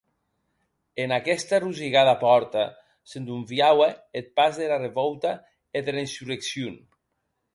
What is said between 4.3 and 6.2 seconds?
pas dera revòuta e dera